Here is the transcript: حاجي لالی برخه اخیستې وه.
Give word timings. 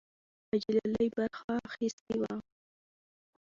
حاجي 0.47 0.71
لالی 0.77 1.07
برخه 1.17 1.53
اخیستې 1.67 2.13
وه. 2.21 2.33